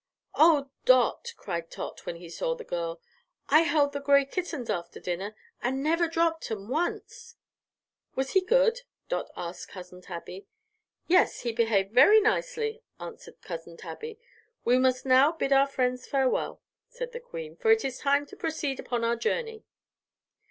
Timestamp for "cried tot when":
1.37-2.15